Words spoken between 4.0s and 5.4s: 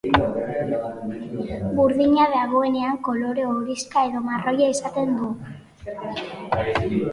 edo marroixka izaten du.